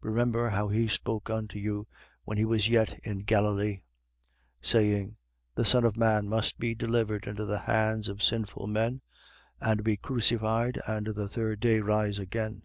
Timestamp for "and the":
10.86-11.28